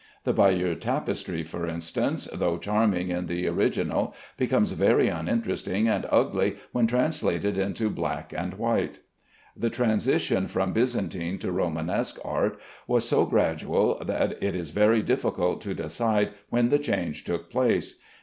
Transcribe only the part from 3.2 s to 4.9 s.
the original, becomes